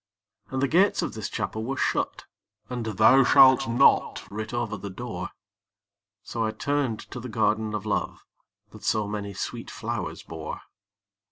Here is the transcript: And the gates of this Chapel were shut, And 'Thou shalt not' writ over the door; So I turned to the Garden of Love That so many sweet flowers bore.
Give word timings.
And 0.49 0.63
the 0.63 0.67
gates 0.67 1.03
of 1.03 1.13
this 1.13 1.29
Chapel 1.29 1.63
were 1.63 1.77
shut, 1.77 2.25
And 2.71 2.87
'Thou 2.87 3.23
shalt 3.23 3.67
not' 3.69 4.23
writ 4.31 4.51
over 4.51 4.75
the 4.75 4.89
door; 4.89 5.29
So 6.23 6.43
I 6.43 6.49
turned 6.49 7.01
to 7.11 7.19
the 7.19 7.29
Garden 7.29 7.75
of 7.75 7.85
Love 7.85 8.25
That 8.71 8.81
so 8.83 9.07
many 9.07 9.35
sweet 9.35 9.69
flowers 9.69 10.23
bore. 10.23 10.61